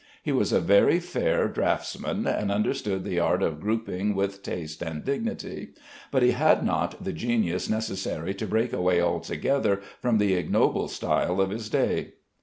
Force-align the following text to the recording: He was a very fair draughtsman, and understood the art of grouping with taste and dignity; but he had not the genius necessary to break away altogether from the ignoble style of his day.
He 0.23 0.31
was 0.31 0.51
a 0.51 0.59
very 0.59 0.99
fair 0.99 1.47
draughtsman, 1.47 2.25
and 2.25 2.51
understood 2.51 3.03
the 3.03 3.19
art 3.19 3.43
of 3.43 3.59
grouping 3.59 4.15
with 4.15 4.41
taste 4.41 4.81
and 4.81 5.05
dignity; 5.05 5.75
but 6.09 6.23
he 6.23 6.31
had 6.31 6.65
not 6.65 7.03
the 7.03 7.13
genius 7.13 7.69
necessary 7.69 8.33
to 8.33 8.47
break 8.47 8.73
away 8.73 8.99
altogether 8.99 9.79
from 10.01 10.17
the 10.17 10.33
ignoble 10.33 10.87
style 10.87 11.39
of 11.39 11.51
his 11.51 11.69
day. 11.69 12.13